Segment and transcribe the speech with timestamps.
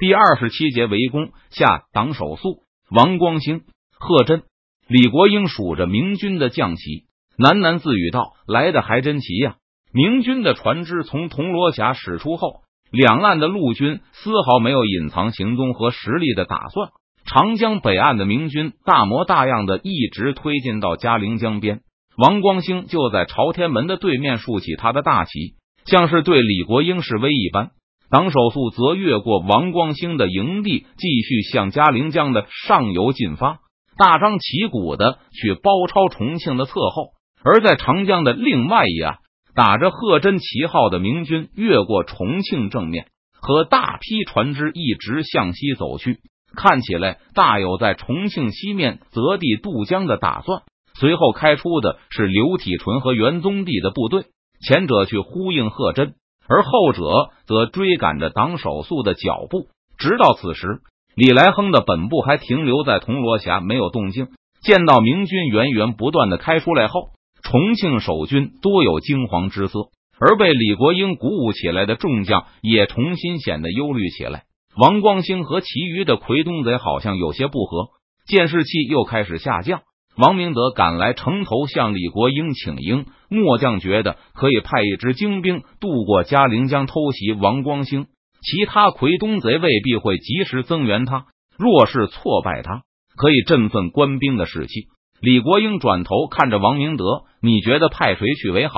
[0.00, 4.44] 第二十七节围攻下，党手速王光兴、贺真、
[4.88, 7.04] 李国英数着明军的将旗，
[7.36, 9.56] 喃喃自语道：“来的还真齐呀！”
[9.92, 16.88] 明军的船只从铜锣峡驶出后，两岸的陆军丝毫没有隐藏行踪和实力的打算。
[17.26, 21.82] 长江北岸的明军大模大样的一直推进到嘉陵江边，
[22.16, 27.72] 王光兴就在朝天门的对面竖起他的大旗，像是对李国英示威一般。
[28.10, 33.60] 党守素则越过王光兴的营地，继续向嘉陵江的上游进发，
[33.96, 37.12] 大张旗鼓的去包抄重庆的侧后。
[37.42, 39.18] 而在长江的另外一岸，
[39.54, 43.06] 打着贺真旗号的明军越过重庆正面，
[43.40, 46.18] 和大批船只一直向西走去。
[46.56, 50.62] 看起来大有在重庆西面择地渡江的打算。
[50.98, 54.24] 随后开出的是刘体纯和袁宗帝的部队，
[54.66, 56.14] 前者去呼应贺真，
[56.48, 57.02] 而后者
[57.46, 59.68] 则追赶着党守素的脚步。
[59.98, 60.80] 直到此时，
[61.14, 64.28] 李来亨的本部还停留在铜锣峡，没有动静。
[64.62, 67.10] 见到明军源源不断的开出来后，
[67.42, 74.44] 重庆守军多有惊惶之色，而被李国英鼓舞起来的众将也重新显得忧虑起来。
[74.76, 77.88] 王光兴和其余的奎东贼好像有些不和，
[78.26, 79.80] 监视器又开始下降。
[80.20, 88.04] 王明德赶来城头向李国英请缨，末将觉得可以派一支精兵渡过嘉陵江偷袭王光兴，
[88.42, 91.24] 其他魁东贼未必会及时增援他。
[91.56, 92.82] 若是挫败他，
[93.16, 94.88] 可以振奋官兵的士气。
[95.22, 97.04] 李国英转头看着王明德
[97.40, 98.74] ：“你觉得派谁去为好？”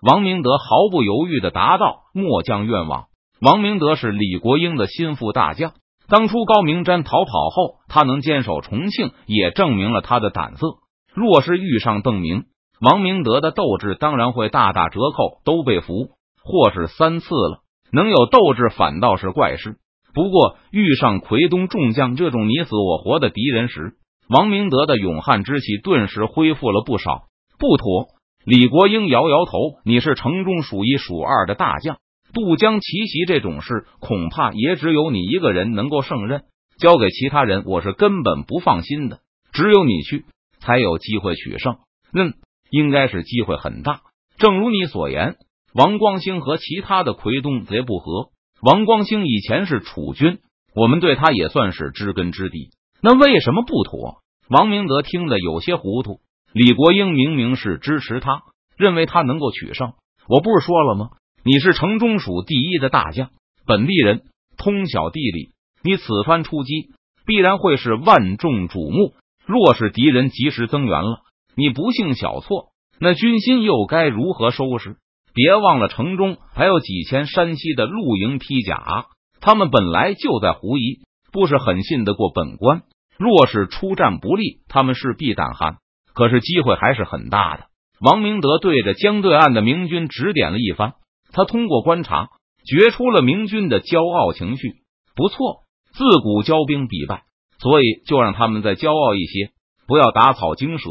[0.00, 3.06] 王明德毫不犹豫的答道：“末将愿往。”
[3.42, 5.72] 王明德是李国英的心腹大将，
[6.06, 10.68] 当初高明瞻逃跑后，他能坚守重庆，也证明了他的胆色。
[11.14, 12.44] 若是遇上邓明，
[12.80, 16.10] 王明德的斗志当然会大打折扣，都被俘
[16.42, 17.62] 或是三次了，
[17.92, 19.76] 能有斗志反倒是怪事。
[20.12, 23.94] 不过遇上奎东众将这种你死我活的敌人时，
[24.28, 27.24] 王明德的勇悍之气顿时恢复了不少。
[27.58, 28.08] 不妥，
[28.44, 29.52] 李国英摇摇头
[29.86, 31.98] ：“你是城中数一数二的大将。”
[32.34, 36.42] 渡江奇袭这种事，恐怕也只有你一个人能够胜任。
[36.78, 39.20] 交给其他人，我是根本不放心的。
[39.52, 40.24] 只有你去，
[40.64, 41.76] 才有机会取胜。
[42.14, 42.34] 嗯，
[42.70, 44.00] 应该是机会很大。
[44.38, 45.36] 正如你所言，
[45.74, 48.30] 王光兴和其他的奎东贼不和。
[48.62, 50.38] 王光兴以前是楚军，
[50.74, 52.70] 我们对他也算是知根知底。
[53.02, 54.22] 那为什么不妥？
[54.48, 56.20] 王明德听得有些糊涂。
[56.52, 58.42] 李国英明明是支持他，
[58.78, 59.92] 认为他能够取胜。
[60.28, 61.10] 我不是说了吗？
[61.44, 63.30] 你是城中属第一的大将，
[63.66, 64.22] 本地人
[64.56, 65.50] 通晓地理，
[65.82, 66.90] 你此番出击
[67.26, 69.14] 必然会是万众瞩目。
[69.46, 71.20] 若是敌人及时增援了，
[71.56, 72.68] 你不幸小错，
[72.98, 74.96] 那军心又该如何收拾？
[75.34, 79.06] 别忘了城中还有几千山西的露营披甲，
[79.40, 81.00] 他们本来就在狐疑，
[81.32, 82.82] 不是很信得过本官。
[83.18, 85.76] 若是出战不利，他们势必胆寒。
[86.14, 87.64] 可是机会还是很大的。
[88.00, 90.94] 王明德对着江对岸的明军指点了一番。
[91.32, 92.28] 他通过观察，
[92.64, 94.74] 觉出了明军的骄傲情绪。
[95.16, 97.24] 不错，自古骄兵必败，
[97.64, 99.52] 所以就让他们再骄傲一些，
[99.86, 100.84] 不要打草惊蛇，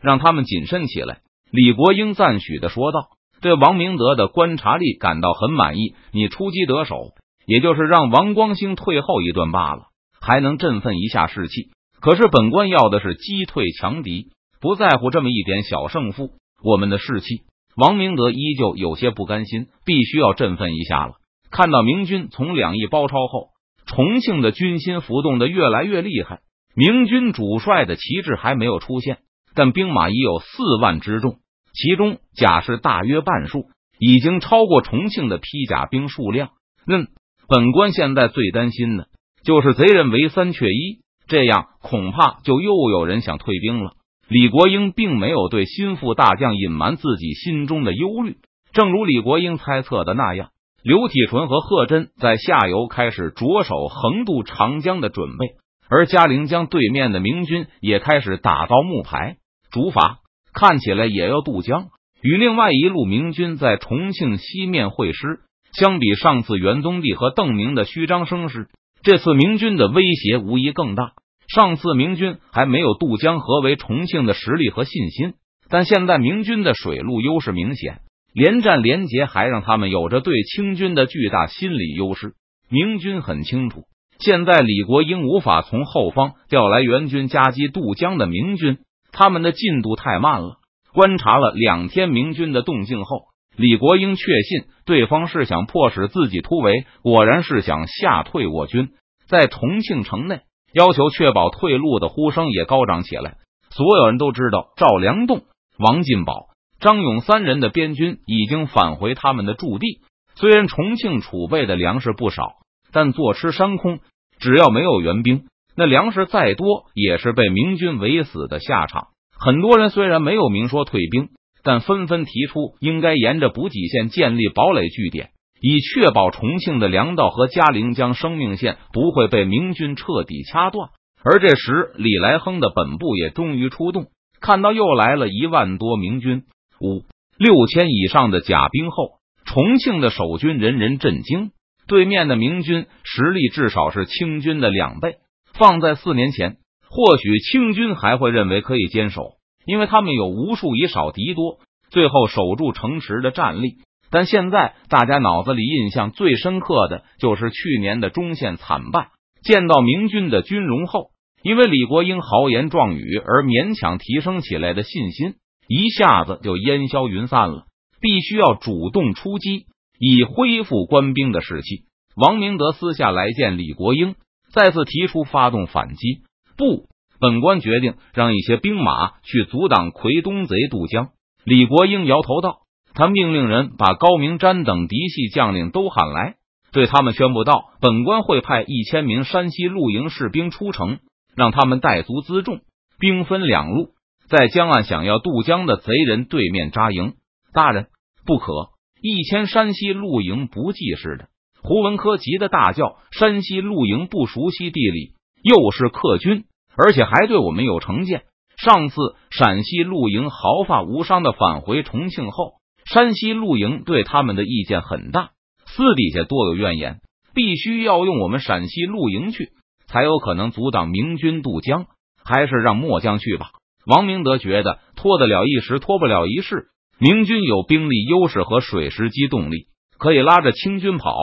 [0.00, 1.18] 让他们谨慎起来。
[1.50, 3.08] 李国英赞许的说道
[3.42, 5.96] ：“对王明德的观察力感到很满意。
[6.12, 7.10] 你出击得手，
[7.44, 9.86] 也就是让王光兴退后一段罢了，
[10.20, 11.70] 还能振奋一下士气。
[12.00, 14.28] 可是本官要的是击退强敌，
[14.60, 16.30] 不在乎这么一点小胜负。
[16.62, 17.42] 我们的士气。”
[17.74, 21.14] 王明德依旧有些不甘心，必须要振奋一下了。
[21.50, 23.48] 看到明军从两翼包抄后，
[23.86, 26.40] 重庆的军心浮动的越来越厉害。
[26.74, 29.18] 明军主帅的旗帜还没有出现，
[29.54, 31.36] 但兵马已有四万之众，
[31.74, 33.66] 其中甲士大约半数，
[33.98, 36.50] 已经超过重庆的披甲兵数量。
[36.86, 37.08] 嗯，
[37.48, 39.08] 本官现在最担心的
[39.44, 43.92] 就是贼人围三缺一，这样恐怕就又有人想退兵了。
[44.28, 48.38] 李国英并没有对心腹大将隐瞒自己心中的忧虑，
[48.72, 50.50] 正如李国英猜测的那样，
[50.82, 55.54] 刘体纯和贺真在下游开始着手横渡长江的准备，
[55.88, 59.36] 而嘉陵江对面的明军也开始打造木牌
[59.70, 60.16] 竹筏，
[60.52, 61.88] 看起来也要渡江，
[62.20, 65.40] 与另外一路明军在重庆西面会师。
[65.72, 68.68] 相比上次元宗帝和邓明的虚张声势，
[69.02, 71.12] 这次明军的威胁无疑更大。
[71.48, 75.34] 上次明军还没有渡江合围重庆的实力和信心，
[75.70, 78.00] 但现在明军的水路优势明显，
[78.32, 82.34] 连战连捷还让他们有着对清军的巨大心理优势。
[82.70, 83.82] 明军很清楚，
[84.18, 88.78] 现在李国英无法从后方调来援军夹击渡江的明军，
[89.12, 90.56] 他们的进度太慢了。
[90.94, 93.24] 观察了两天明军的动静后，
[93.56, 98.90] 李国英确信对方是想迫使自己突围，果然是想吓退我军。
[99.26, 100.40] 在重庆城内，
[100.72, 103.36] 要求确保退路的呼声也高涨起来。
[103.70, 105.42] 所有人都知道，赵良栋、
[105.78, 106.48] 王进宝、
[106.82, 110.00] 张勇三人的边军已经返回他们的驻地。
[110.34, 112.54] 虽然重庆储备的粮食不少，
[112.92, 114.00] 但坐吃山空。
[114.40, 115.44] 只要没有援兵，
[115.76, 119.06] 那粮食再多也是被明军围死的下场。
[119.38, 121.28] 很多人虽然没有明说退兵，
[121.62, 125.30] 但纷纷提出应该沿着补给线建立堡垒据点，
[125.60, 130.88] 以确保重庆的粮道和嘉陵江生命线不会被明军彻底掐断。
[131.22, 134.06] 而这时，李来亨的本部也终于出动，
[134.40, 136.42] 看到又来了一万多明军、
[136.82, 137.04] 五
[137.38, 141.52] 六千以上的甲兵后，重庆的守军人人震惊。
[141.86, 145.16] 对面的明军实力至少是清军的两倍，
[145.54, 146.56] 放在四年前，
[146.88, 149.34] 或许清军还会认为可以坚守，
[149.64, 151.58] 因为他们有无数以少敌多，
[151.90, 153.76] 最后守住城池的战力。
[154.10, 159.08] 但现在大家脑子里印象最深刻的就是去年的中线惨败。
[159.42, 161.10] 见到明军的军容后，
[161.42, 165.34] 因为李国英豪言壮语而勉强提升起来的信心，
[165.68, 167.64] 一下子就烟消云散了。
[168.00, 169.66] 必须要主动出击。
[170.04, 171.84] 以恢复官兵的士气，
[172.16, 174.16] 王明德私下来见李国英，
[174.52, 176.22] 再次提出发动反击。
[176.56, 176.88] 不，
[177.20, 181.10] 本官决定让一些兵马去阻挡奎东贼渡江。
[181.44, 182.62] 李国英摇头道
[182.94, 186.34] ：“他命令人把高明瞻等嫡系将领都喊来，
[186.72, 190.98] 对他们宣布道：本官会派一千名山西露营士兵出城，
[191.36, 192.58] 让他们带足辎重，
[192.98, 193.90] 兵分两路，
[194.34, 197.16] 在江岸想要渡江的贼人对面扎营。
[197.52, 197.88] 大人，
[198.24, 198.70] 不可。”
[199.04, 201.28] 一千山西露营不济事的，
[201.60, 206.44] 胡文科急得大叫：“山西露营不熟悉地理，又是客军，
[206.76, 208.22] 而且还对我们有成见。
[208.56, 208.96] 上次
[209.30, 212.54] 陕西露营毫发无伤的返回重庆后，
[212.86, 215.32] 山西露营对他们的意见很大，
[215.66, 217.00] 私底下多有怨言，
[217.34, 219.50] 必须要用我们陕西露营去，
[219.88, 221.86] 才有可能阻挡明军渡江。
[222.24, 223.50] 还是让末将去吧。”
[223.86, 226.66] 王明德觉得拖得了一时，拖不了一世。
[226.98, 229.66] 明军有兵力优势和水石机动力，
[229.98, 231.14] 可以拉着清军跑，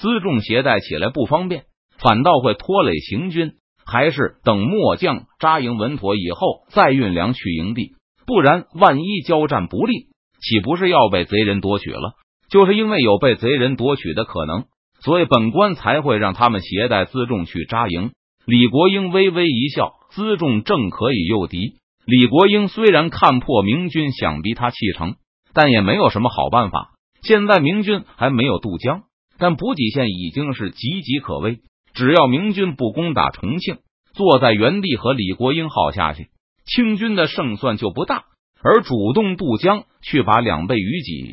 [0.00, 1.64] 辎重携带起来不方便，
[1.98, 3.52] 反倒会拖累行军。
[3.90, 7.92] 还是等末将扎营稳妥以后再运粮去营地，
[8.26, 10.08] 不然万一交战不利，
[10.42, 12.12] 岂不是要被贼人夺取了？
[12.50, 14.64] 就是因为有被贼人夺取的可能，
[15.00, 18.10] 所以本官才会让他们携带辎重去扎营。
[18.44, 21.76] 李国英微微一笑，辎重正可以诱敌。
[22.08, 25.16] 李国英虽然看破明军想逼他弃城。
[25.54, 26.92] 但也没有什么好办法。
[27.20, 29.02] 现在明军还没有渡江，
[29.38, 31.58] 但补给线已经是岌岌可危。
[31.94, 33.78] 只要明军不攻打重庆，
[34.12, 36.28] 坐在原地和李国英耗下去，
[36.64, 38.24] 清军的胜算就不大。
[38.62, 41.28] 而主动渡江去把两倍于己，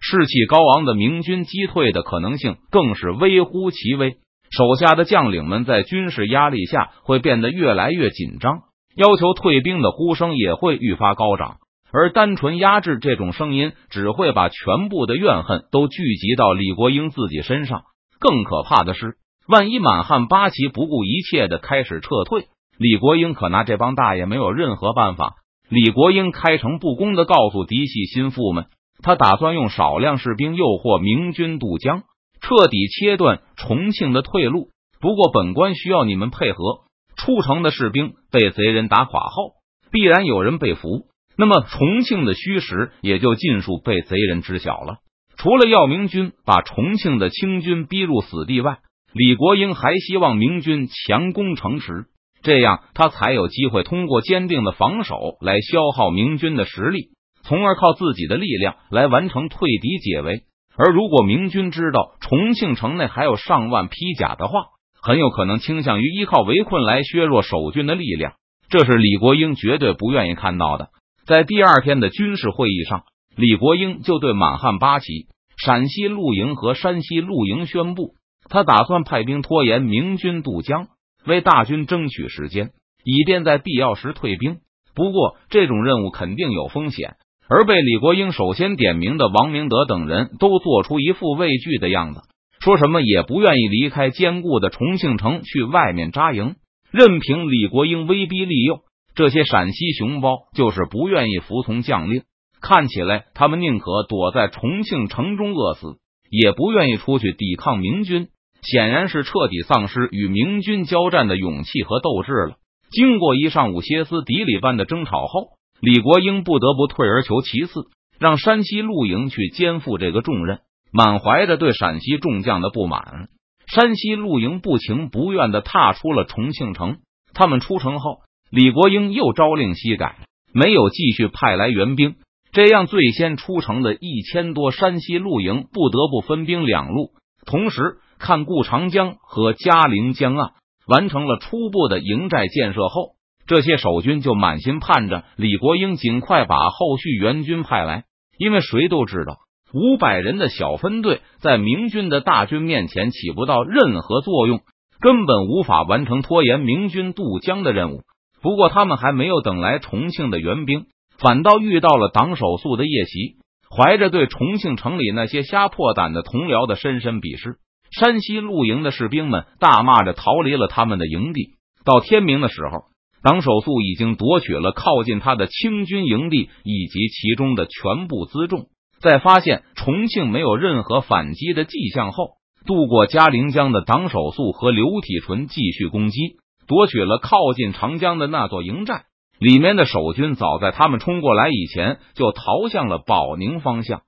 [0.00, 4.16] 士气高昂的明军击退的可能性更是微乎其微。
[4.50, 8.62] 手下的将领们在军事压力下会变得越来越紧张，
[8.98, 11.58] 要求退兵的呼声也会愈发高涨。
[11.92, 17.84] 而单纯压制这种声音，只会把全部的怨恨都聚集到李国英自己身上。
[18.18, 19.14] 更可怕的是，
[19.46, 25.36] 万一满汉八旗不顾一切的开始撤退，李国英可拿这帮大爷没有任何办法。
[25.68, 28.66] 李国英开诚布公的告诉嫡系心腹们，
[29.00, 32.02] 他打算用少量士兵诱惑明军渡江，
[32.40, 34.70] 彻底切断重庆的退路。
[35.00, 36.80] 不过，本官需要你们配合。
[37.18, 39.52] 出城的士兵被贼人打垮后，
[39.92, 41.08] 必然有人被俘。
[41.36, 44.96] 那么，重庆的虚实也就尽数被贼人知晓了。
[45.36, 48.78] 除了要明军把重庆的清军逼入死地外，
[49.12, 52.06] 李国英还希望明军强攻城池，
[52.42, 57.10] 这样他才有机会通过坚定的防守来消耗明军的实力，
[57.42, 60.42] 从而靠自己的力量来完成退敌解围。
[60.76, 64.54] 而如果明军知道重庆城内还有上万披甲的话，
[65.00, 68.34] 很有可能倾向于依靠围困来削弱守军的力量，
[68.68, 70.88] 这是李国英绝对不愿意看到的。
[71.26, 73.04] 在第二天的军事会议上，
[73.36, 75.26] 李国英就对满汉八旗、
[75.56, 78.14] 陕西露营和山西露营宣布，
[78.48, 80.88] 他打算派兵拖延明军渡江，
[81.26, 82.70] 为大军争取时间，
[83.04, 84.58] 以便在必要时退兵。
[84.94, 87.16] 不过，这种任务肯定有风险。
[87.48, 92.22] 而被李国英首先点名的王明德等人都做出一副畏惧的样子，
[92.60, 96.56] 说什么也不愿意离开坚固的重庆城去外面扎营，
[96.90, 98.80] 任凭李国英威逼利诱。
[99.14, 102.22] 这些陕西熊包就是不愿意服从将令，
[102.60, 105.98] 看起来他们宁可躲在重庆城中饿死，
[106.30, 108.28] 也不愿意出去抵抗明军。
[108.60, 112.56] 显然是彻底丧失与明军交战的勇气和斗志了。
[112.90, 115.50] 经过一上午歇斯底里般的争吵后，
[115.80, 117.86] 李国英不得不退而求其次，
[118.18, 120.58] 让山西露营去肩负这个重任。
[120.92, 123.28] 满怀着对陕西众将的不满，
[123.66, 126.98] 山西陆营不情不愿的踏出了重庆城。
[127.34, 130.16] 他们出城后，李国英又朝令夕改，
[130.52, 132.16] 没有继续派来援兵。
[132.50, 137.10] 这样，最先出城的一千多山西陆营不得不分兵两路，
[137.44, 140.52] 同时看顾长江和嘉陵江岸。
[140.86, 143.10] 完成了初步的营寨建设后，
[143.46, 148.04] 这些守军就满心盼着李国英尽快把后续援军派来，
[148.38, 149.36] 因为谁都知道，
[149.74, 154.60] 五百人的小分队在明军的大军面前起不到任何作用，
[155.00, 158.00] 根本无法完成拖延明军渡江的任务。
[158.40, 160.86] 不过，他们还没有等来重庆的援兵，
[161.18, 163.36] 反倒遇到了党守素的夜袭，
[163.68, 167.56] 怀着对重庆城里那些瞎破胆的同僚的深深鄙视。
[167.90, 171.56] 山西露营的士兵们大骂着逃离了他们的营地。
[171.84, 172.84] 到天明的时候，
[173.22, 178.66] 党守素已经夺取了靠近他的清军营地以及其中的全部辎重。
[179.00, 182.32] 在发现重庆没有任何反击的迹象后，
[182.66, 186.36] 渡过嘉陵江的党守素和刘体纯继续攻击，
[186.66, 189.04] 夺取了靠近长江的那座营寨。
[189.38, 194.02] 里面的守军早在他们冲过来以前就逃向了保宁方向。